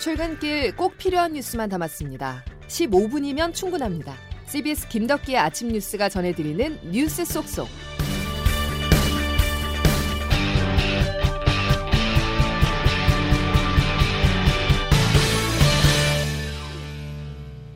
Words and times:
출근길 0.00 0.74
꼭 0.76 0.96
필요한 0.96 1.34
뉴스만 1.34 1.68
담았습니다. 1.68 2.42
15분이면 2.68 3.52
충분합니다. 3.52 4.14
CBS 4.46 4.88
김덕기의 4.88 5.36
아침 5.36 5.68
뉴스가 5.68 6.08
전해드리는 6.08 6.90
뉴스 6.90 7.22
속속. 7.26 7.68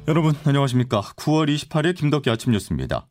여러분 0.08 0.34
안녕하십니까? 0.44 1.02
9월 1.16 1.54
28일 1.54 1.94
김덕기 1.94 2.30
아침 2.30 2.52
뉴스입니다. 2.52 3.06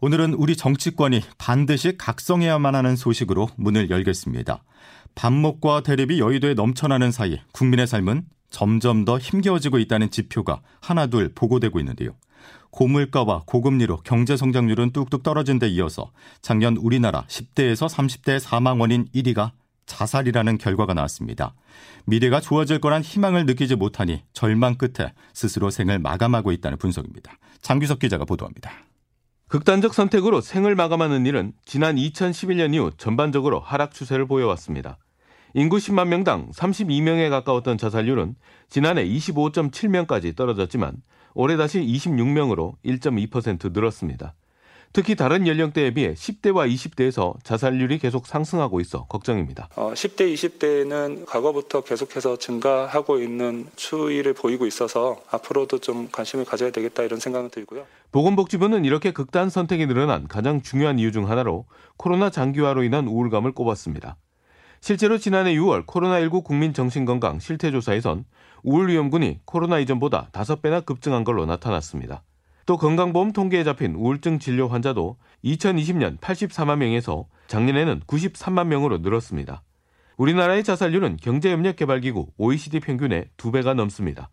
오늘은 0.00 0.34
우리 0.34 0.56
정치권이 0.56 1.22
반드시 1.38 1.96
각성해야만 1.96 2.74
하는 2.74 2.96
소식으로 2.96 3.50
문을 3.56 3.88
열겠습니다. 3.88 4.64
반목과 5.14 5.82
대립이 5.82 6.18
여의도에 6.18 6.54
넘쳐나는 6.54 7.12
사이 7.12 7.40
국민의 7.52 7.86
삶은 7.86 8.24
점점 8.50 9.04
더 9.04 9.18
힘겨워지고 9.18 9.78
있다는 9.78 10.10
지표가 10.10 10.60
하나둘 10.80 11.32
보고되고 11.34 11.78
있는데요. 11.80 12.12
고물가와 12.70 13.42
고금리로 13.46 13.98
경제 14.04 14.36
성장률은 14.36 14.92
뚝뚝 14.92 15.22
떨어진 15.22 15.58
데 15.58 15.68
이어서 15.68 16.10
작년 16.42 16.76
우리나라 16.76 17.24
10대에서 17.26 17.88
30대 17.88 18.38
사망 18.38 18.80
원인 18.80 19.06
1위가 19.14 19.52
자살이라는 19.86 20.58
결과가 20.58 20.94
나왔습니다. 20.94 21.54
미래가 22.04 22.40
좋아질 22.40 22.80
거란 22.80 23.02
희망을 23.02 23.46
느끼지 23.46 23.74
못하니 23.76 24.22
절망 24.32 24.76
끝에 24.76 25.12
스스로 25.32 25.70
생을 25.70 25.98
마감하고 25.98 26.52
있다는 26.52 26.78
분석입니다. 26.78 27.38
장규석 27.62 27.98
기자가 27.98 28.24
보도합니다. 28.24 28.70
극단적 29.48 29.94
선택으로 29.94 30.42
생을 30.42 30.74
마감하는 30.74 31.24
일은 31.24 31.54
지난 31.64 31.96
2011년 31.96 32.74
이후 32.74 32.90
전반적으로 32.98 33.60
하락 33.60 33.94
추세를 33.94 34.26
보여왔습니다. 34.26 34.98
인구 35.54 35.76
10만 35.76 36.08
명당 36.08 36.50
32명에 36.50 37.30
가까웠던 37.30 37.78
자살률은 37.78 38.34
지난해 38.68 39.04
25.7명까지 39.04 40.36
떨어졌지만 40.36 40.96
올해 41.34 41.56
다시 41.56 41.80
26명으로 41.80 42.74
1.2% 42.84 43.72
늘었습니다. 43.72 44.34
특히 44.92 45.14
다른 45.14 45.46
연령대에 45.46 45.92
비해 45.92 46.14
10대와 46.14 46.72
20대에서 46.72 47.34
자살률이 47.44 47.98
계속 47.98 48.26
상승하고 48.26 48.80
있어 48.80 49.04
걱정입니다. 49.06 49.68
어, 49.76 49.92
10대, 49.92 50.32
20대는 50.32 51.26
과거부터 51.26 51.82
계속해서 51.82 52.38
증가하고 52.38 53.20
있는 53.20 53.66
추이를 53.76 54.32
보이고 54.32 54.66
있어서 54.66 55.20
앞으로도 55.30 55.78
좀 55.78 56.08
관심을 56.10 56.44
가져야 56.44 56.70
되겠다 56.70 57.02
이런 57.02 57.20
생각은 57.20 57.50
들고요. 57.50 57.84
보건복지부는 58.12 58.84
이렇게 58.84 59.12
극단 59.12 59.50
선택이 59.50 59.86
늘어난 59.86 60.26
가장 60.26 60.62
중요한 60.62 60.98
이유 60.98 61.12
중 61.12 61.28
하나로 61.28 61.66
코로나 61.98 62.30
장기화로 62.30 62.82
인한 62.82 63.06
우울감을 63.06 63.52
꼽았습니다. 63.52 64.16
실제로 64.80 65.18
지난해 65.18 65.54
6월 65.54 65.86
코로나19 65.86 66.44
국민 66.44 66.72
정신건강 66.72 67.40
실태조사에선 67.40 68.24
우울 68.62 68.88
위험군이 68.88 69.40
코로나 69.44 69.78
이전보다 69.78 70.28
5배나 70.32 70.84
급증한 70.84 71.24
걸로 71.24 71.46
나타났습니다. 71.46 72.22
또 72.66 72.76
건강보험 72.76 73.32
통계에 73.32 73.64
잡힌 73.64 73.94
우울증 73.94 74.38
진료 74.38 74.68
환자도 74.68 75.16
2020년 75.44 76.18
84만 76.18 76.78
명에서 76.78 77.26
작년에는 77.46 78.00
93만 78.06 78.66
명으로 78.66 78.98
늘었습니다. 78.98 79.62
우리나라의 80.18 80.64
자살률은 80.64 81.16
경제협력개발기구 81.16 82.32
OECD 82.36 82.80
평균의 82.80 83.30
2배가 83.36 83.74
넘습니다. 83.74 84.28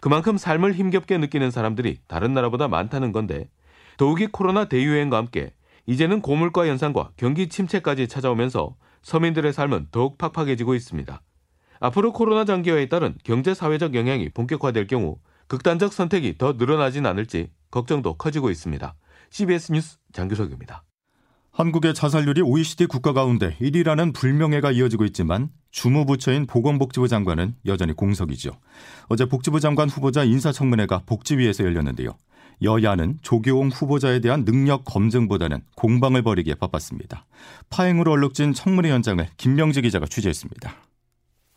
그만큼 0.00 0.36
삶을 0.36 0.72
힘겹게 0.72 1.18
느끼는 1.18 1.50
사람들이 1.50 1.98
다른 2.06 2.34
나라보다 2.34 2.68
많다는 2.68 3.12
건데 3.12 3.48
더욱이 3.98 4.26
코로나 4.26 4.66
대유행과 4.66 5.16
함께 5.16 5.52
이제는 5.86 6.20
고물가 6.20 6.66
현상과 6.66 7.10
경기 7.16 7.48
침체까지 7.48 8.08
찾아오면서 8.08 8.74
서민들의 9.06 9.52
삶은 9.52 9.86
더욱 9.92 10.18
팍팍해지고 10.18 10.74
있습니다. 10.74 11.22
앞으로 11.78 12.12
코로나 12.12 12.44
장기화에 12.44 12.88
따른 12.88 13.14
경제 13.22 13.54
사회적 13.54 13.94
영향이 13.94 14.30
본격화될 14.30 14.88
경우 14.88 15.18
극단적 15.46 15.92
선택이 15.92 16.38
더 16.38 16.54
늘어나진 16.54 17.06
않을지 17.06 17.50
걱정도 17.70 18.14
커지고 18.14 18.50
있습니다. 18.50 18.96
CBS 19.30 19.70
뉴스 19.70 19.98
장규석입니다. 20.12 20.82
한국의 21.52 21.94
자살률이 21.94 22.42
OECD 22.42 22.86
국가 22.86 23.12
가운데 23.12 23.56
1위라는 23.60 24.12
불명예가 24.12 24.72
이어지고 24.72 25.04
있지만 25.04 25.50
주무부처인 25.70 26.46
보건복지부 26.46 27.06
장관은 27.06 27.54
여전히 27.64 27.92
공석이죠. 27.92 28.58
어제 29.06 29.26
복지부 29.26 29.60
장관 29.60 29.88
후보자 29.88 30.24
인사청문회가 30.24 31.02
복지위에서 31.06 31.62
열렸는데요. 31.62 32.10
여야는 32.62 33.18
조교홍 33.22 33.68
후보자에 33.68 34.20
대한 34.20 34.44
능력 34.44 34.84
검증보다는 34.84 35.62
공방을 35.76 36.22
벌이기에 36.22 36.54
바빴습니다. 36.54 37.26
파행으로 37.70 38.12
얼룩진 38.12 38.54
청문회 38.54 38.90
현장을 38.90 39.26
김명지 39.36 39.82
기자가 39.82 40.06
취재했습니다. 40.06 40.74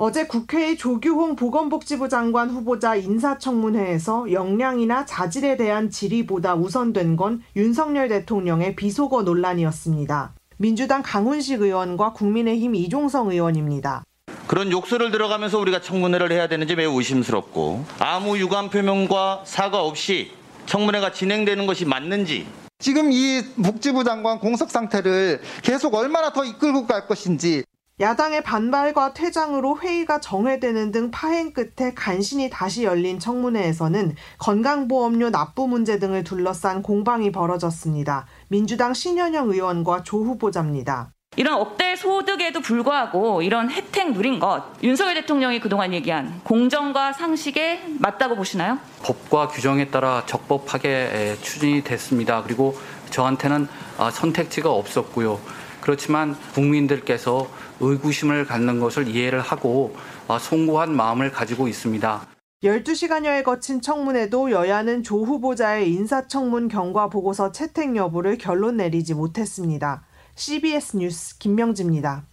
어제 0.01 0.27
국회의 0.27 0.77
조규홍 0.77 1.35
보건복지부 1.35 2.07
장관 2.07 2.49
후보자 2.49 2.95
인사청문회에서 2.95 4.31
역량이나 4.31 5.05
자질에 5.05 5.57
대한 5.57 5.89
질의보다 5.89 6.55
우선된 6.55 7.17
건 7.17 7.43
윤석열 7.57 8.07
대통령의 8.07 8.77
비속어 8.77 9.23
논란이었습니다. 9.23 10.35
민주당 10.55 11.01
강훈식 11.03 11.61
의원과 11.61 12.13
국민의힘 12.13 12.75
이종성 12.75 13.31
의원입니다. 13.31 14.03
그런 14.47 14.71
욕설을 14.71 15.11
들어가면서 15.11 15.59
우리가 15.59 15.81
청문회를 15.81 16.31
해야 16.31 16.47
되는지 16.47 16.75
매우 16.75 16.97
의심스럽고 16.97 17.85
아무 17.99 18.37
유감 18.37 18.69
표명과 18.69 19.41
사과 19.43 19.83
없이 19.83 20.31
청문회가 20.69 21.11
진행되는 21.11 21.65
것이 21.65 21.85
맞는지 21.85 22.47
지금 22.77 23.11
이 23.11 23.43
복지부 23.61 24.03
장관 24.03 24.39
공석 24.39 24.69
상태를 24.69 25.41
계속 25.63 25.95
얼마나 25.95 26.31
더 26.31 26.45
이끌고 26.45 26.85
갈 26.85 27.07
것인지 27.07 27.63
야당의 27.99 28.43
반발과 28.43 29.13
퇴장으로 29.13 29.79
회의가 29.79 30.21
정회되는 30.21 30.91
등 30.91 31.11
파행 31.11 31.51
끝에 31.51 31.93
간신히 31.93 32.49
다시 32.49 32.83
열린 32.83 33.19
청문회에서는 33.19 34.15
건강보험료 34.37 35.31
납부 35.31 35.67
문제 35.67 35.99
등을 35.99 36.23
둘러싼 36.23 36.81
공방이 36.81 37.33
벌어졌습니다. 37.33 38.27
민주당 38.47 38.93
신현영 38.93 39.49
의원과 39.49 40.03
조 40.03 40.23
후보자입니다. 40.23 41.11
이런 41.39 41.53
억대 41.53 41.95
소득에도 41.95 42.59
불구하고 42.59 43.41
이런 43.41 43.71
혜택 43.71 44.11
누린 44.11 44.39
것 44.39 44.61
윤석열 44.83 45.15
대통령이 45.15 45.61
그동안 45.61 45.93
얘기한 45.93 46.41
공정과 46.43 47.13
상식에 47.13 47.81
맞다고 47.97 48.35
보시나요? 48.35 48.77
법과 49.03 49.47
규정에 49.47 49.87
따라 49.87 50.23
적법하게 50.25 51.37
추진이 51.41 51.85
됐습니다. 51.85 52.43
그리고 52.43 52.77
저한테는 53.09 53.69
아, 53.97 54.11
선택지가 54.11 54.69
없었고요. 54.69 55.39
그렇지만 55.79 56.35
국민들께서 56.55 57.49
의구심을 57.79 58.45
갖는 58.45 58.81
것을 58.81 59.07
이해를 59.07 59.39
하고 59.39 59.95
아, 60.27 60.39
송구한 60.39 60.93
마음을 60.93 61.31
가지고 61.31 61.69
있습니다. 61.69 62.27
12시간여에 62.65 63.45
거친 63.45 63.79
청문회도 63.79 64.51
여야는 64.51 65.03
조 65.03 65.23
후보자의 65.23 65.89
인사청문 65.93 66.67
경과 66.67 67.07
보고서 67.07 67.53
채택 67.53 67.95
여부를 67.95 68.37
결론 68.37 68.75
내리지 68.75 69.13
못했습니다. 69.13 70.03
CBS 70.39 70.95
뉴스 70.95 71.37
김명지입니다. 71.37 72.25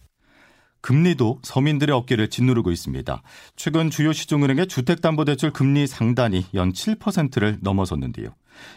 금리도 0.79 1.39
서민들의 1.43 1.93
어깨를 1.93 2.29
짓누르고 2.29 2.71
있습니다. 2.71 3.21
최근 3.57 3.89
주요 3.89 4.13
시중은행의 4.13 4.67
주택담보대출 4.67 5.51
금리 5.51 5.85
상단이 5.85 6.45
연 6.53 6.71
7%를 6.71 7.57
넘어섰는데요. 7.61 8.29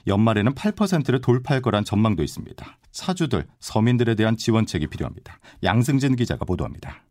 연말에는 0.09 0.55
8%를 0.55 1.21
돌파할 1.21 1.63
거란 1.63 1.85
전망도 1.85 2.25
있습니다. 2.25 2.79
사주들, 2.91 3.47
서민들에 3.61 4.17
대한 4.17 4.37
지원책이 4.37 4.89
필요합니다. 4.89 5.39
양승진 5.63 6.17
기자가 6.17 6.45
보도합니다. 6.45 7.05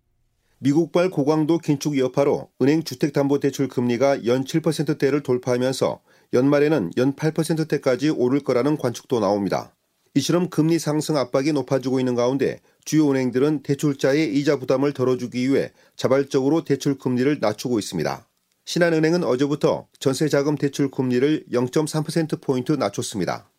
미국발 0.58 1.09
고강도 1.09 1.58
긴축 1.58 1.97
여파로 1.97 2.50
은행 2.62 2.84
주택담보대출 2.84 3.69
금리가 3.69 4.25
연 4.25 4.44
7%대를 4.44 5.24
돌파하면서 5.24 6.02
연말에는 6.34 6.91
연 6.97 7.13
8%대까지 7.13 8.09
오를 8.09 8.41
거라는 8.41 8.75
관측도 8.75 9.22
나옵니다. 9.22 9.74
이처럼 10.16 10.50
금리 10.50 10.80
상승 10.80 11.18
압박이 11.18 11.53
높아지고 11.53 12.00
있는 12.00 12.16
가운데 12.16 12.59
주요 12.84 13.09
은행들은 13.12 13.64
대출자의 13.64 14.36
이자 14.36 14.58
부담을 14.58 14.94
덜어주기 14.94 15.50
위해 15.50 15.72
자발적으로 15.96 16.64
대출 16.64 16.97
금리를 16.97 17.38
낮추고 17.40 17.79
있습니다. 17.79 18.28
신한은행은 18.66 19.23
어제부터 19.23 19.88
전세자금 20.00 20.56
대출 20.56 20.91
금리를 20.91 21.46
0.3%포인트 21.52 22.73
낮췄습니다. 22.73 23.50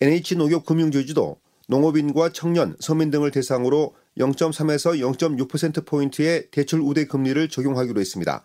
NH농협금융주주도 0.00 1.38
농업인과 1.68 2.32
청년, 2.32 2.76
서민 2.80 3.10
등을 3.10 3.30
대상으로 3.30 3.94
0.3에서 4.18 4.98
0.6%포인트의 5.16 6.48
대출 6.50 6.80
우대 6.80 7.04
금리를 7.04 7.48
적용하기로 7.48 8.00
했습니다. 8.00 8.44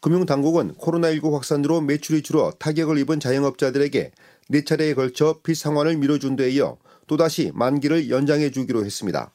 금융당국은 0.00 0.74
코로나19 0.74 1.32
확산으로 1.32 1.80
매출이 1.80 2.22
줄어 2.22 2.52
타격을 2.58 2.98
입은 2.98 3.20
자영업자들에게 3.20 4.10
4차례에 4.50 4.94
걸쳐 4.94 5.40
빚 5.42 5.56
상환을 5.56 5.96
미뤄준 5.96 6.36
데 6.36 6.50
이어 6.50 6.76
또다시 7.06 7.50
만기를 7.54 8.10
연장해 8.10 8.50
주기로 8.50 8.84
했습니다. 8.84 9.32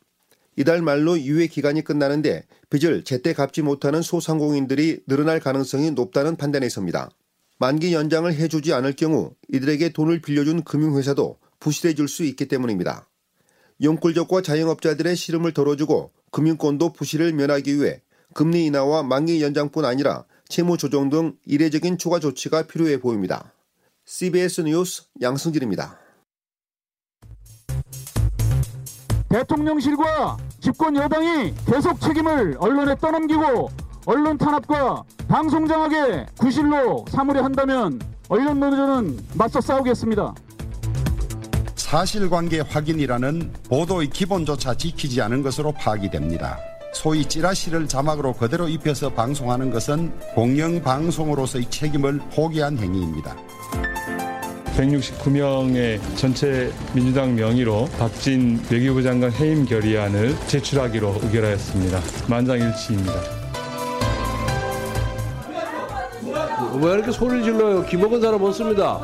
이달 0.55 0.81
말로 0.81 1.17
유예 1.17 1.47
기간이 1.47 1.83
끝나는데 1.83 2.43
빚을 2.69 3.03
제때 3.03 3.33
갚지 3.33 3.61
못하는 3.61 4.01
소상공인들이 4.01 5.01
늘어날 5.07 5.39
가능성이 5.39 5.91
높다는 5.91 6.35
판단에서입니다. 6.35 7.09
만기 7.59 7.93
연장을 7.93 8.33
해주지 8.33 8.73
않을 8.73 8.93
경우 8.93 9.33
이들에게 9.49 9.89
돈을 9.89 10.21
빌려준 10.21 10.63
금융회사도 10.63 11.37
부실해 11.59 11.93
줄수 11.93 12.23
있기 12.23 12.47
때문입니다. 12.47 13.07
영끌족과 13.81 14.41
자영업자들의 14.41 15.15
시름을 15.15 15.53
덜어주고 15.53 16.11
금융권도 16.31 16.93
부실을 16.93 17.33
면하기 17.33 17.79
위해 17.79 18.01
금리 18.33 18.65
인하와 18.65 19.03
만기 19.03 19.41
연장뿐 19.41 19.85
아니라 19.85 20.25
채무 20.47 20.77
조정 20.77 21.09
등 21.09 21.35
이례적인 21.45 21.97
추가 21.97 22.19
조치가 22.19 22.63
필요해 22.63 22.99
보입니다. 22.99 23.53
CBS 24.05 24.61
뉴스 24.61 25.03
양승길입니다. 25.21 26.08
대통령실과 29.29 30.37
집권 30.59 30.95
여당이 30.95 31.53
계속 31.65 32.01
책임을 32.01 32.57
언론에 32.59 32.95
떠넘기고 32.95 33.69
언론 34.05 34.37
탄압과 34.37 35.03
방송 35.27 35.67
장악에 35.67 36.25
구실로 36.37 37.05
삼으려 37.09 37.43
한다면 37.43 37.99
언론 38.27 38.59
노조는 38.59 39.19
맞서 39.35 39.61
싸우겠습니다. 39.61 40.33
사실관계 41.75 42.61
확인이라는 42.61 43.53
보도의 43.69 44.09
기본조차 44.09 44.75
지키지 44.75 45.21
않은 45.21 45.41
것으로 45.43 45.71
파악이 45.71 46.09
됩니다. 46.09 46.57
소위 46.93 47.23
찌라시를 47.25 47.87
자막으로 47.87 48.33
그대로 48.33 48.67
입혀서 48.67 49.13
방송하는 49.13 49.71
것은 49.71 50.11
공영방송으로서의 50.33 51.69
책임을 51.69 52.19
포기한 52.33 52.77
행위입니다. 52.77 53.35
169명의 54.79 55.99
전체 56.15 56.71
민주당 56.93 57.35
명의로 57.35 57.89
박진 57.99 58.61
외교부 58.71 59.03
장관 59.03 59.29
해임 59.33 59.65
결의안을 59.65 60.33
제출하기로 60.47 61.15
의결하였습니다. 61.23 61.99
만장일치입니다. 62.29 63.13
왜 66.81 66.93
이렇게 66.93 67.11
소리를 67.11 67.43
질러요? 67.43 67.85
기먹은 67.85 68.21
사람 68.21 68.41
없습니다. 68.41 69.01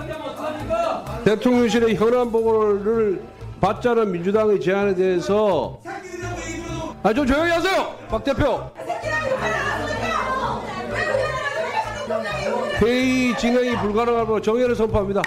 대통령실의 1.25 1.95
현안 1.95 2.31
보고를 2.31 3.22
받자는 3.60 4.12
민주당의 4.12 4.62
제안에 4.62 4.95
대해서 4.95 5.80
아 7.04 7.13
좀 7.13 7.27
조용히 7.27 7.51
하세요, 7.51 7.94
박 8.10 8.24
대표. 8.24 8.62
회의 12.81 13.38
진행이 13.38 13.77
불가능하고 13.77 14.42
정회를 14.42 14.75
선포합니다. 14.75 15.22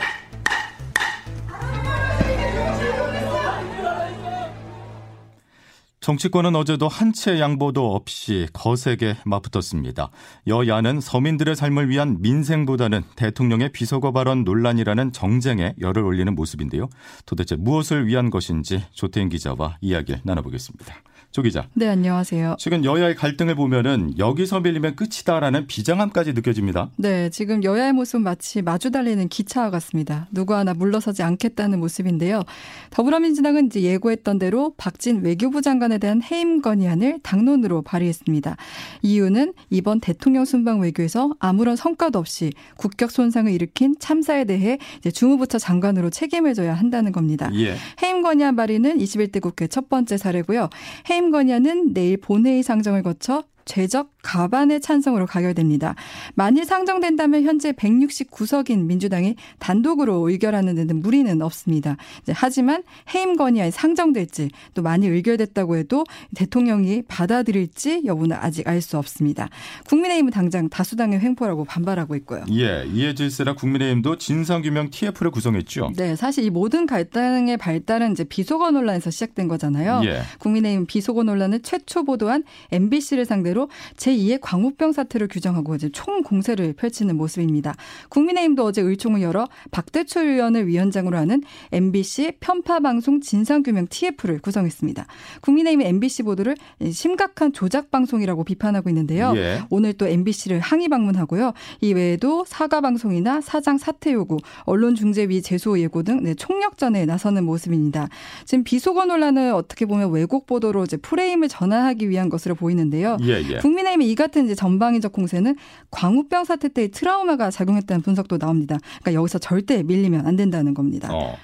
정치권은 6.09 6.57
어제도 6.57 6.89
한채 6.89 7.39
양보도 7.39 7.95
없이 7.95 8.47
거세게 8.55 9.17
맞붙었습니다. 9.27 10.09
여야는 10.47 11.03
서민들의 11.03 11.55
삶을 11.55 11.91
위한 11.91 12.23
민생보다는 12.23 13.03
대통령의 13.15 13.73
비서거 13.73 14.13
발언 14.13 14.43
논란이라는 14.43 15.13
정쟁에 15.13 15.75
열을 15.79 16.03
올리는 16.03 16.35
모습인데요. 16.35 16.89
도대체 17.27 17.57
무엇을 17.57 18.07
위한 18.07 18.31
것인지 18.31 18.83
조태인 18.93 19.29
기자와 19.29 19.77
이야기를 19.83 20.23
나눠보겠습니다. 20.25 20.95
조 21.31 21.43
기자. 21.43 21.69
네, 21.75 21.87
안녕하세요. 21.87 22.57
최근 22.59 22.87
여야의 22.87 23.15
갈등을 23.15 23.55
보면은 23.55 24.15
여기서 24.19 24.61
밀리면 24.61 24.97
끝이다라는 24.97 25.67
비장함까지 25.67 26.33
느껴집니다. 26.33 26.89
네, 26.97 27.29
지금 27.29 27.63
여야의 27.63 27.93
모습 27.93 28.23
마치 28.23 28.63
마주 28.63 28.91
달리는 28.91 29.29
기차와 29.29 29.69
같습니다. 29.69 30.27
누구 30.33 30.55
하나 30.55 30.73
물러서지 30.73 31.23
않겠다는 31.23 31.81
모습인데요. 31.81 32.45
더불어민주당은 32.91 33.67
이제 33.67 33.83
예고했던 33.83 34.39
대로 34.39 34.73
박진 34.79 35.23
외교부 35.23 35.61
장관에 35.61 35.99
대한 35.99 36.23
해임 36.23 36.63
건의안을 36.63 37.19
당론으로 37.23 37.83
발의했습니다. 37.83 38.57
이유는 39.03 39.53
이번 39.69 40.01
대통령 40.01 40.47
순방 40.47 40.81
외교에서 40.81 41.31
아무런 41.41 41.77
성과도 41.77 42.19
없이 42.19 42.55
국격 42.79 43.11
손상을 43.11 43.53
일으킨 43.53 43.97
참사에 44.01 44.47
대해 44.47 44.79
이제 44.97 45.11
주무부처 45.11 45.59
장관으로 45.59 46.09
책임을 46.09 46.55
져야 46.55 46.73
한다는 46.73 47.13
겁니다. 47.13 47.51
예. 47.55 47.77
해임 48.03 48.23
건의안 48.23 48.57
발의는 48.57 48.97
21대 48.97 49.43
국회 49.43 49.67
첫 49.67 49.91
번째 49.91 50.17
사례고요. 50.17 50.71
해임 51.11 51.18
건의안은 51.31 51.93
내일 51.93 52.17
본회의 52.17 52.63
상정을 52.63 53.03
거쳐 53.03 53.45
최적 53.69 54.11
가반의 54.23 54.81
찬성으로 54.81 55.27
가결됩니다. 55.27 55.95
만일 56.35 56.65
상정된다면 56.65 57.45
현재 57.45 57.73
169석인 57.73 58.87
민주당이 58.87 59.37
단독으로 59.59 60.29
의결하는 60.29 60.75
데는 60.75 61.01
무리는 61.01 61.41
없습니다. 61.43 61.97
하지만 62.31 62.83
해임 63.15 63.37
건의안이 63.37 63.71
상정될지 63.71 64.51
또 64.75 64.83
만일 64.83 65.13
의결됐다고 65.13 65.77
해도 65.77 66.05
대통령이 66.35 67.03
받아들일지 67.03 68.03
여부는 68.07 68.37
아직 68.41 68.67
알 68.67 68.79
수 68.79 68.97
없습니다. 68.97 69.49
국민의힘은 69.89 70.31
당장 70.31 70.69
다수당의 70.69 71.19
횡포라고 71.19 71.65
반발하고 71.65 72.15
있고요. 72.17 72.45
예, 72.53 72.85
이에 72.95 73.13
질세라 73.13 73.55
국민의힘도 73.55 74.17
진상규명 74.19 74.91
TF를 74.91 75.33
구성했죠. 75.33 75.91
네, 75.97 76.15
사실 76.15 76.45
이 76.45 76.51
모든 76.51 76.87
갈등의 76.87 77.57
발달은 77.57 78.13
이제 78.13 78.23
비속어 78.23 78.71
논란에서 78.71 79.11
시작된 79.11 79.49
거잖아요. 79.49 80.03
예. 80.05 80.23
국민의힘 80.39 80.87
비속어 80.87 81.25
논란을 81.25 81.63
최초 81.63 82.05
보도한 82.05 82.45
MBC를 82.71 83.25
상대로 83.25 83.58
제2의 83.97 84.39
광우병 84.41 84.93
사태를 84.93 85.27
규정하고 85.27 85.75
이제 85.75 85.89
총 85.91 86.23
공세를 86.23 86.75
펼치는 86.75 87.17
모습입니다. 87.17 87.75
국민의힘도 88.11 88.65
어제 88.65 88.83
의총을 88.83 89.23
열어 89.23 89.49
박대출 89.71 90.27
의원을 90.29 90.69
위원장으로 90.69 91.17
하는 91.17 91.43
MBC 91.73 92.35
편파 92.39 92.81
방송 92.81 93.21
진상규명 93.21 93.89
TF를 93.89 94.39
구성했습니다. 94.39 95.07
국민의힘은 95.41 95.87
MBC 95.87 96.23
보도를 96.23 96.57
심각한 96.93 97.53
조작 97.53 97.91
방송이라고 97.91 98.45
비판하고 98.45 98.89
있는데요. 98.91 99.33
예. 99.37 99.63
오늘 99.71 99.95
또 99.95 100.07
MBC를 100.07 100.61
항의 100.61 100.89
방문하고요. 100.89 101.53
이 101.81 101.93
외에도 101.93 102.45
사과 102.47 102.81
방송이나 102.81 103.41
사장 103.41 103.79
사퇴 103.79 104.13
요구, 104.13 104.37
언론 104.63 104.95
중재위 104.95 105.43
제소 105.43 105.81
예고 105.81 106.03
등 106.03 106.23
네, 106.23 106.35
총력전에 106.35 107.07
나서는 107.07 107.45
모습입니다. 107.45 108.09
지금 108.45 108.65
비속어 108.65 109.07
논란을 109.07 109.53
어떻게 109.53 109.87
보면 109.87 110.11
왜곡 110.11 110.47
보도로 110.47 110.85
이제 110.85 110.97
프레임을 110.97 111.49
전환하기 111.49 112.09
위한 112.09 112.29
것으로 112.29 112.55
보이는데요. 112.55 113.17
예, 113.23 113.48
예. 113.49 113.57
국민의힘이 113.59 114.11
이 114.11 114.15
같은 114.15 114.45
이제 114.45 114.55
전방위적 114.55 115.13
공세는 115.13 115.57
광우병 115.91 116.45
사태 116.45 116.69
때의 116.69 116.91
트라우마가 116.91 117.51
작용했다는 117.51 118.03
분석도 118.03 118.39
나옵니다. 118.39 118.79
그러니까 119.01 119.15
여기서 119.15 119.39
절대 119.39 119.83
밀리면 119.83 120.27
안 120.27 120.37
된다는 120.37 120.75
겁니다. 120.75 121.09
어. 121.13 121.37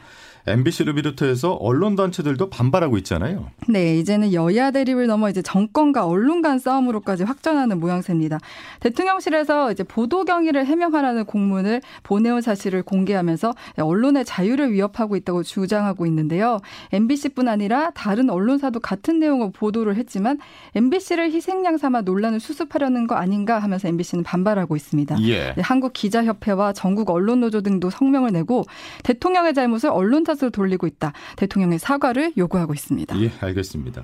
MBC를 0.47 0.95
비롯해서 0.95 1.55
언론 1.55 1.97
단체들도 1.97 2.51
반발하고 2.51 2.99
있잖아요. 2.99 3.49
네, 3.67 3.97
이제는 3.99 4.35
여야 4.35 4.71
대립을 4.71 5.07
넘어 5.07 5.31
이제 5.31 5.41
정권과 5.41 6.07
언론 6.07 6.43
간 6.43 6.59
싸움으로까지 6.59 7.25
확전하는 7.25 7.81
모양새입니다. 7.81 8.39
대통령실에서 8.81 9.73
이제 9.73 9.83
보도 9.83 10.25
경위를 10.25 10.67
해명하라는 10.67 11.25
공문을 11.25 11.81
보내온 12.03 12.43
사실을 12.43 12.83
공개하면서 12.83 13.55
언론의 13.79 14.27
자유를 14.27 14.73
위협하고 14.73 15.17
있다고 15.17 15.43
주장하고 15.43 16.05
있는데요. 16.07 16.59
MBC뿐 16.93 17.49
아니라 17.49 17.91
다른 17.91 18.29
언론사도 18.29 18.81
같은 18.81 19.19
내용을 19.21 19.51
보도를 19.53 19.97
했지만 19.97 20.39
MBC를 20.75 21.33
희생양 21.33 21.79
삼아 21.79 22.03
논란을 22.03 22.41
수습하려는 22.41 23.07
거 23.07 23.15
아닌가 23.15 23.59
하면서 23.59 23.89
MBC는 23.89 24.25
반발하고 24.25 24.77
있습니다. 24.77 25.17
예. 25.23 25.55
네, 25.55 25.63
한국 25.63 25.95
기자협회와 25.95 26.75
전국 26.75 27.09
언론 27.09 27.41
노조 27.41 27.63
등도 27.63 27.89
성명을 27.89 28.33
내고 28.33 28.65
대통령의 29.05 29.55
잘못을 29.55 29.89
언론 29.91 30.25
탓으로 30.35 30.51
돌리고 30.51 30.87
있다. 30.87 31.13
대통령의 31.37 31.79
사과를 31.79 32.33
요구하고 32.37 32.75
있습니다. 32.75 33.21
예, 33.21 33.33
알겠습니다. 33.41 34.03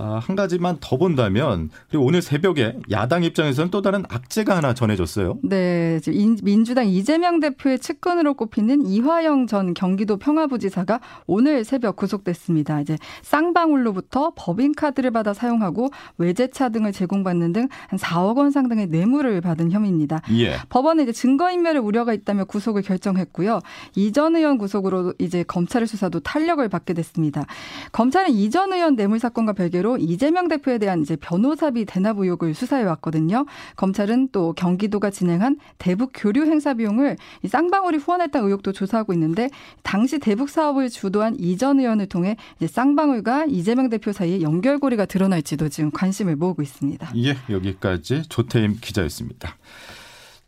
아, 0.00 0.20
한 0.22 0.36
가지만 0.36 0.78
더 0.80 0.96
본다면 0.96 1.70
그리고 1.88 2.04
오늘 2.04 2.22
새벽에 2.22 2.76
야당 2.90 3.22
입장에서는 3.24 3.70
또 3.70 3.82
다른 3.82 4.04
악재가 4.08 4.56
하나 4.56 4.74
전해졌어요. 4.74 5.38
네, 5.42 6.00
민주당 6.42 6.88
이재명 6.88 7.40
대표의 7.40 7.78
측근으로 7.78 8.34
꼽히는 8.34 8.86
이화영 8.86 9.46
전 9.46 9.74
경기도 9.74 10.16
평화부지사가 10.16 11.00
오늘 11.26 11.64
새벽 11.64 11.96
구속됐습니다. 11.96 12.80
이제 12.80 12.96
쌍방울로부터 13.22 14.32
법인카드를 14.36 15.10
받아 15.10 15.34
사용하고 15.34 15.90
외제차 16.18 16.68
등을 16.70 16.92
제공받는 16.92 17.52
등 17.52 17.68
한 17.88 17.98
4억 17.98 18.36
원 18.36 18.50
상당의 18.50 18.86
뇌물을 18.86 19.40
받은 19.40 19.70
혐의입니다. 19.70 20.22
예. 20.38 20.56
법원은 20.68 21.04
이제 21.04 21.12
증거인멸의 21.12 21.82
우려가 21.82 22.12
있다며 22.12 22.44
구속을 22.44 22.82
결정했고요. 22.82 23.60
이전 23.96 24.36
의원 24.36 24.58
구속으로 24.58 25.14
이제 25.18 25.42
검찰의 25.42 25.86
수사도 25.86 26.20
탄력을 26.20 26.66
받게 26.68 26.94
됐습니다. 26.94 27.46
검찰은 27.92 28.30
이전 28.30 28.72
의원 28.72 28.96
뇌물 28.96 29.18
사건과 29.18 29.52
별개로 29.54 29.89
이재명 29.98 30.48
대표에 30.48 30.78
대한 30.78 31.02
이제 31.02 31.16
변호사비 31.16 31.84
대납 31.84 32.18
의혹을 32.18 32.54
수사해 32.54 32.84
왔거든요. 32.84 33.46
검찰은 33.76 34.28
또 34.32 34.52
경기도가 34.52 35.10
진행한 35.10 35.56
대북 35.78 36.12
교류 36.14 36.44
행사 36.44 36.74
비용을 36.74 37.16
이 37.42 37.48
쌍방울이 37.48 37.98
후원했다는 37.98 38.46
의혹도 38.46 38.72
조사하고 38.72 39.12
있는데 39.14 39.48
당시 39.82 40.18
대북 40.18 40.50
사업을 40.50 40.88
주도한 40.88 41.36
이전 41.38 41.80
의원을 41.80 42.06
통해 42.06 42.36
쌍방울과 42.64 43.46
이재명 43.46 43.88
대표 43.88 44.12
사이에 44.12 44.42
연결고리가 44.42 45.06
드러날지도 45.06 45.68
지금 45.68 45.90
관심을 45.90 46.36
모으고 46.36 46.62
있습니다. 46.62 47.12
예, 47.16 47.36
여기까지 47.48 48.22
조태임 48.28 48.76
기자였습니다. 48.80 49.56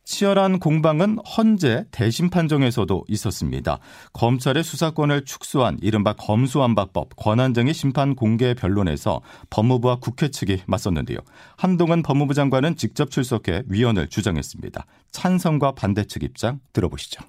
치열한 0.04 0.58
공방은 0.58 1.18
헌재 1.18 1.84
대심 1.90 2.28
판정에서도 2.28 3.04
있었습니다. 3.08 3.78
검찰의 4.12 4.64
수사권을 4.64 5.24
축소한 5.24 5.78
이른바 5.80 6.12
검수완박법 6.14 7.16
권한쟁의 7.16 7.72
심판 7.72 8.14
공개 8.14 8.54
변론에서 8.54 9.20
법무부와 9.50 9.96
국회 10.00 10.28
측이 10.28 10.62
맞섰는데요. 10.66 11.18
한동훈 11.56 12.02
법무부 12.02 12.34
장관은 12.34 12.76
직접 12.76 13.10
출석해 13.10 13.62
위원을 13.68 14.08
주장했습니다. 14.08 14.84
찬성과 15.12 15.72
반대 15.72 16.04
측 16.04 16.22
입장 16.24 16.60
들어보시죠. 16.72 17.22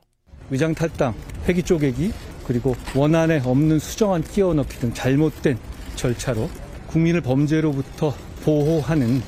위장 0.50 0.74
탈당, 0.74 1.14
회기 1.48 1.64
쪼개기, 1.64 2.12
그리고 2.46 2.76
원안에 2.96 3.42
없는 3.46 3.80
수정안 3.80 4.22
끼워 4.24 4.54
넣기 4.54 4.78
등 4.80 4.94
잘못된 4.94 5.58
절차로 5.96 6.50
국민을 6.88 7.22
범죄로부터 7.22 8.14
보호하는 8.44 9.22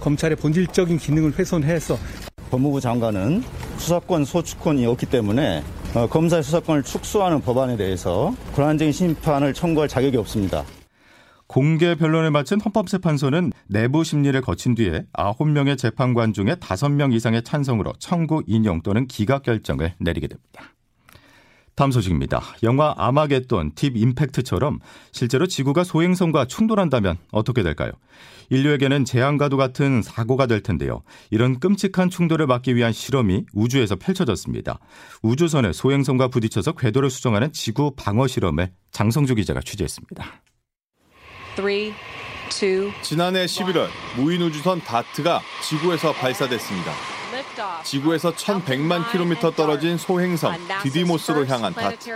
검찰의 0.00 0.36
본질적인 0.36 0.98
기능을 0.98 1.38
훼손해서 1.38 1.96
법무부 2.52 2.82
장관은 2.82 3.42
수사권 3.78 4.26
소추권이 4.26 4.84
없기 4.84 5.06
때문에 5.06 5.64
어, 5.94 6.06
검사의 6.06 6.42
수사권을 6.42 6.82
축소하는 6.82 7.40
법안에 7.40 7.78
대해서 7.78 8.34
권한쟁의 8.54 8.92
심판을 8.92 9.54
청구할 9.54 9.88
자격이 9.88 10.18
없습니다. 10.18 10.62
공개 11.46 11.94
변론을 11.94 12.30
마친 12.30 12.60
헌법재판소는 12.60 13.52
내부 13.68 14.04
심리를 14.04 14.38
거친 14.42 14.74
뒤에 14.74 15.06
9명의 15.14 15.78
재판관 15.78 16.34
중에 16.34 16.56
5명 16.60 17.14
이상의 17.14 17.42
찬성으로 17.42 17.94
청구 17.98 18.42
인용 18.46 18.82
또는 18.82 19.06
기각 19.06 19.44
결정을 19.44 19.94
내리게 19.98 20.28
됩니다. 20.28 20.74
다음 21.82 21.90
소식입니다. 21.90 22.40
영화 22.62 22.94
아마겟돈, 22.96 23.72
딥 23.74 23.96
임팩트처럼 23.96 24.78
실제로 25.10 25.48
지구가 25.48 25.82
소행성과 25.82 26.44
충돌한다면 26.44 27.18
어떻게 27.32 27.64
될까요? 27.64 27.90
인류에게는 28.50 29.04
재앙과도 29.04 29.56
같은 29.56 30.00
사고가 30.00 30.46
될 30.46 30.62
텐데요. 30.62 31.02
이런 31.32 31.58
끔찍한 31.58 32.08
충돌을 32.08 32.46
막기 32.46 32.76
위한 32.76 32.92
실험이 32.92 33.46
우주에서 33.52 33.96
펼쳐졌습니다. 33.96 34.78
우주선이 35.24 35.72
소행성과 35.72 36.28
부딪혀서 36.28 36.74
궤도를 36.74 37.10
수정하는 37.10 37.52
지구 37.52 37.96
방어 37.96 38.28
실험을 38.28 38.70
장성주 38.92 39.34
기자가 39.34 39.60
취재했습니다. 39.60 40.24
3, 41.56 41.68
2, 41.68 41.92
지난해 43.02 43.44
11월 43.46 43.88
무인 44.16 44.40
우주선 44.42 44.80
다트가 44.82 45.40
지구에서 45.68 46.12
발사됐습니다. 46.12 47.11
지구에서 47.84 48.34
1100만 48.34 49.10
킬로미터 49.10 49.50
떨어진 49.52 49.98
소행성 49.98 50.54
디디모스로 50.82 51.46
향한 51.46 51.74
다트. 51.74 52.10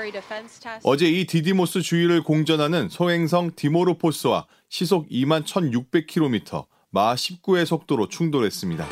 어제 0.83 1.07
이 1.07 1.27
디디모스 1.27 1.83
주위를 1.83 2.23
공전하는 2.23 2.89
소행성 2.89 3.53
디모로포스와 3.55 4.47
시속 4.69 5.09
2만 5.09 5.45
1600km, 5.45 6.67
마하 6.91 7.15
19의 7.15 7.67
속도로 7.67 8.09
충돌했습니다. 8.09 8.87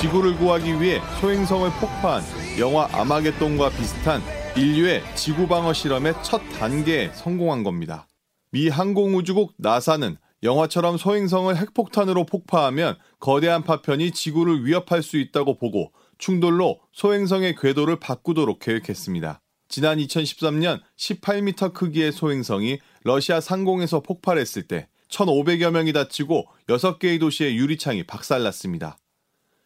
지구를 0.00 0.36
구하기 0.36 0.80
위해 0.80 1.00
소행성을 1.20 1.70
폭파한 1.80 2.22
영화 2.58 2.88
아마겟돈과 2.92 3.70
비슷한 3.70 4.22
인류의 4.56 5.02
지구 5.14 5.48
방어 5.48 5.72
실험의 5.72 6.14
첫 6.22 6.40
단계에 6.58 7.10
성공한 7.14 7.64
겁니다. 7.64 8.06
미 8.50 8.68
항공우주국 8.68 9.54
나사는 9.56 10.16
영화처럼 10.44 10.98
소행성을 10.98 11.56
핵폭탄으로 11.56 12.26
폭파하면 12.26 12.96
거대한 13.18 13.62
파편이 13.62 14.10
지구를 14.10 14.66
위협할 14.66 15.02
수 15.02 15.16
있다고 15.16 15.56
보고 15.56 15.90
충돌로 16.18 16.80
소행성의 16.92 17.56
궤도를 17.56 17.98
바꾸도록 17.98 18.58
계획했습니다. 18.58 19.40
지난 19.68 19.98
2013년 19.98 20.80
18m 20.98 21.72
크기의 21.72 22.12
소행성이 22.12 22.78
러시아 23.02 23.40
상공에서 23.40 24.00
폭발했을 24.00 24.68
때 24.68 24.88
1,500여 25.08 25.70
명이 25.70 25.94
다치고 25.94 26.46
6개의 26.68 27.18
도시의 27.20 27.56
유리창이 27.56 28.04
박살났습니다. 28.04 28.98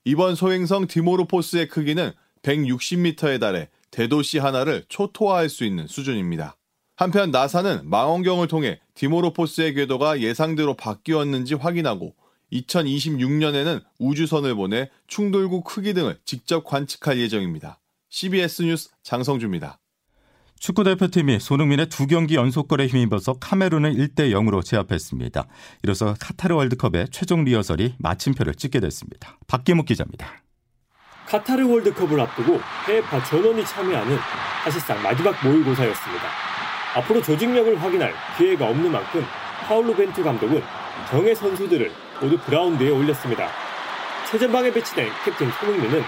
이번 0.05 0.37
소행성 0.37 0.87
디모로포스의 0.87 1.69
크기는 1.69 2.13
160m에 2.43 3.41
달해 3.41 3.69
대도시 3.91 4.39
하나를 4.39 4.85
초토화할 4.89 5.49
수 5.49 5.65
있는 5.65 5.89
수준입니다. 5.89 6.57
한편 6.99 7.31
나사는 7.31 7.89
망원경을 7.89 8.49
통해 8.49 8.81
디모로포스의 8.99 9.75
궤도가 9.75 10.21
예상대로 10.21 10.75
바뀌었는지 10.75 11.55
확인하고 11.55 12.15
2026년에는 12.53 13.81
우주선을 14.01 14.57
보내 14.57 14.91
충돌구 15.07 15.63
크기 15.63 15.95
등을 15.95 16.19
직접 16.25 16.65
관측할 16.65 17.19
예정입니다. 17.19 17.79
CBS 18.09 18.63
뉴스 18.63 18.91
장성주입니다. 19.05 19.79
축구 20.59 20.83
대표팀이 20.83 21.39
손흥민의 21.39 21.89
두 21.89 22.09
경기 22.09 22.35
연속골에 22.35 22.89
힘입어서 22.89 23.35
카메룬을 23.35 23.95
1대 23.95 24.33
0으로 24.33 24.65
제압했습니다. 24.65 25.47
이로써 25.85 26.17
카타르 26.19 26.57
월드컵의 26.57 27.09
최종 27.13 27.45
리허설이 27.45 27.95
마침표를 27.99 28.57
찍게 28.57 28.81
됐습니다. 28.81 29.39
박기묵 29.47 29.87
기자입니다. 29.87 30.43
카타르 31.29 31.71
월드컵을 31.71 32.19
앞두고 32.19 32.59
해외파 32.89 33.23
전원이 33.23 33.65
참여하는 33.65 34.19
사실상 34.65 35.01
마지막 35.05 35.37
모의고사였습니다. 35.47 36.58
앞으로 36.99 37.23
조직력을 37.23 37.81
확인할 37.81 38.13
기회가 38.37 38.67
없는 38.67 38.91
만큼 38.91 39.25
파울로 39.67 39.95
벤투 39.95 40.23
감독은 40.23 40.63
정예 41.11 41.35
선수들을 41.35 41.93
모두 42.21 42.37
그라운드에 42.39 42.91
올렸습니다. 42.91 43.49
최전방에 44.29 44.73
배치된 44.73 45.09
캡틴 45.25 45.51
손흥민은 45.53 46.03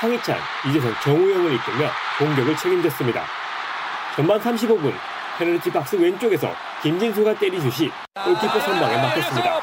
황희찬, 0.00 0.36
이재성, 0.68 0.92
정우영을 1.02 1.54
이끌며 1.54 1.88
공격을 2.18 2.56
책임졌습니다. 2.56 3.24
전반 4.14 4.38
35분 4.40 4.92
페널티 5.38 5.70
박스 5.70 5.96
왼쪽에서 5.96 6.52
김진수가 6.82 7.38
때리슛이 7.38 7.90
골키퍼 8.22 8.60
선방에 8.60 8.96
막혔습니다. 8.96 9.60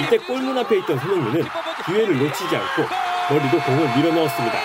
이때 0.00 0.18
골문 0.18 0.58
앞에 0.58 0.78
있던 0.78 0.98
손흥민은 0.98 1.44
기회를 1.86 2.18
놓치지 2.18 2.56
않고 2.56 2.82
머리도 3.30 3.60
공을 3.60 3.96
밀어 3.96 4.12
넣었습니다. 4.12 4.58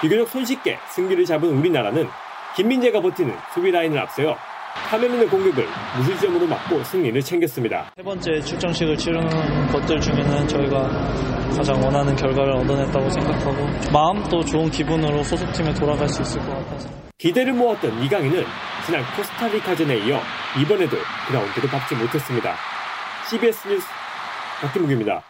비교적 0.00 0.28
손쉽게 0.28 0.78
승기를 0.88 1.24
잡은 1.24 1.48
우리나라는 1.58 2.08
김민재가 2.58 3.00
버티는 3.00 3.36
수비 3.54 3.70
라인을 3.70 3.96
앞세워 4.00 4.34
카메룬의 4.90 5.28
공격을 5.28 5.64
무실점으로 5.96 6.44
막고 6.48 6.82
승리를 6.82 7.20
챙겼습니다. 7.22 7.92
세 7.96 8.02
번째 8.02 8.40
출정식을 8.40 8.96
치르는 8.96 9.68
것들 9.68 10.00
중에는 10.00 10.48
저희가 10.48 10.88
가장 11.56 11.80
원하는 11.80 12.16
결과를 12.16 12.54
얻어냈다고 12.56 13.10
생각하고 13.10 13.92
마음도 13.92 14.44
좋은 14.44 14.68
기분으로 14.72 15.22
소속팀에 15.22 15.72
돌아갈 15.74 16.08
수 16.08 16.22
있을 16.22 16.40
것 16.40 16.48
같아서 16.48 16.88
기대를 17.18 17.52
모았던 17.52 18.02
이강인은 18.02 18.44
지난 18.86 19.04
코스타리카전에 19.16 19.96
이어 20.08 20.20
이번에도 20.60 20.96
그라운드를 21.28 21.68
밟지 21.68 21.94
못했습니다. 21.94 22.56
CBS 23.30 23.68
뉴스 23.68 23.86
박기묵입니다. 24.62 25.22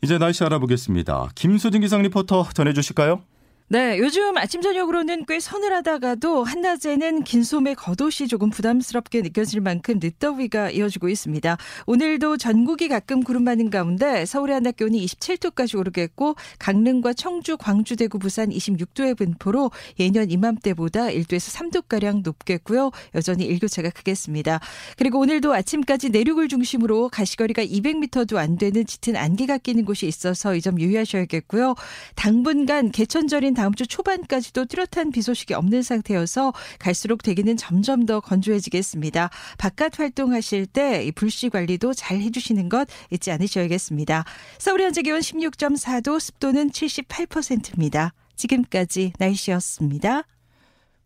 이제 0.00 0.16
날씨 0.16 0.44
알아보겠습니다. 0.44 1.28
김수진 1.34 1.82
기상 1.82 2.00
리포터 2.00 2.44
전해주실까요? 2.54 3.22
네, 3.70 3.98
요즘 3.98 4.34
아침 4.38 4.62
저녁으로는 4.62 5.26
꽤 5.28 5.40
서늘하다가도 5.40 6.42
한낮에는 6.42 7.22
긴 7.24 7.44
소매 7.44 7.74
겉옷이 7.74 8.26
조금 8.26 8.48
부담스럽게 8.48 9.20
느껴질 9.20 9.60
만큼 9.60 9.98
늦더위가 10.02 10.70
이어지고 10.70 11.10
있습니다. 11.10 11.58
오늘도 11.84 12.38
전국이 12.38 12.88
가끔 12.88 13.22
구름 13.22 13.44
많은 13.44 13.68
가운데 13.68 14.24
서울의 14.24 14.54
한낮 14.54 14.76
기온이 14.76 15.04
27도까지 15.04 15.78
오르겠고 15.78 16.36
강릉과 16.58 17.12
청주, 17.12 17.58
광주, 17.58 17.96
대구, 17.96 18.18
부산 18.18 18.48
26도의 18.48 19.18
분포로 19.18 19.70
예년 20.00 20.30
이맘때보다 20.30 21.08
1도에서 21.08 21.54
3도가량 21.54 22.22
높겠고요. 22.24 22.90
여전히 23.14 23.44
일교차가 23.44 23.90
크겠습니다. 23.90 24.60
그리고 24.96 25.20
오늘도 25.20 25.52
아침까지 25.52 26.08
내륙을 26.08 26.48
중심으로 26.48 27.10
가시거리가 27.10 27.66
200m도 27.66 28.36
안 28.36 28.56
되는 28.56 28.86
짙은 28.86 29.14
안개가 29.14 29.58
끼는 29.58 29.84
곳이 29.84 30.06
있어서 30.06 30.54
이 30.54 30.62
점 30.62 30.80
유의하셔야겠고요. 30.80 31.74
당분간 32.14 32.90
개천절인 32.92 33.57
다음 33.58 33.74
주 33.74 33.88
초반까지도 33.88 34.66
뚜렷한 34.66 35.10
비 35.10 35.20
소식이 35.20 35.52
없는 35.52 35.82
상태여서 35.82 36.52
갈수록 36.78 37.24
대기는 37.24 37.56
점점 37.56 38.06
더 38.06 38.20
건조해지겠습니다. 38.20 39.30
바깥 39.58 39.98
활동하실 39.98 40.66
때 40.66 41.10
불씨 41.16 41.48
관리도 41.48 41.92
잘 41.92 42.20
해주시는 42.20 42.68
것 42.68 42.86
잊지 43.10 43.32
않으셔야겠습니다. 43.32 44.24
서울 44.58 44.82
현재 44.82 45.02
기온 45.02 45.18
16.4도, 45.18 46.20
습도는 46.20 46.70
78%입니다. 46.70 48.12
지금까지 48.36 49.12
날씨였습니다. 49.18 50.22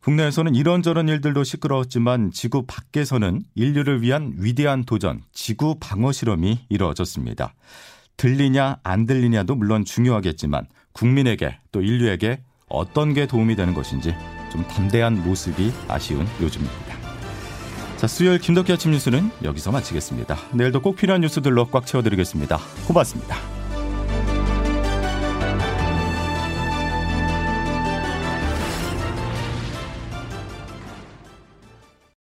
국내에서는 0.00 0.54
이런저런 0.54 1.08
일들도 1.08 1.44
시끄러웠지만 1.44 2.32
지구 2.32 2.66
밖에서는 2.66 3.44
인류를 3.54 4.02
위한 4.02 4.34
위대한 4.36 4.84
도전, 4.84 5.22
지구 5.32 5.76
방어 5.80 6.12
실험이 6.12 6.66
이루어졌습니다. 6.68 7.54
들리냐 8.16 8.78
안 8.82 9.06
들리냐도 9.06 9.54
물론 9.54 9.84
중요하겠지만 9.84 10.66
국민에게 10.92 11.58
또 11.72 11.82
인류에게 11.82 12.42
어떤 12.68 13.14
게 13.14 13.26
도움이 13.26 13.56
되는 13.56 13.74
것인지 13.74 14.14
좀 14.50 14.62
담대한 14.64 15.22
모습이 15.24 15.72
아쉬운 15.88 16.26
요즘입니다. 16.40 17.02
자, 17.96 18.06
수요일 18.06 18.40
김덕기 18.40 18.72
아침 18.72 18.90
뉴스는 18.90 19.30
여기서 19.44 19.70
마치겠습니다. 19.70 20.36
내일도 20.54 20.82
꼭 20.82 20.96
필요한 20.96 21.20
뉴스들로 21.20 21.66
꽉 21.66 21.86
채워드리겠습니다. 21.86 22.58
고맙습니다. 22.88 23.61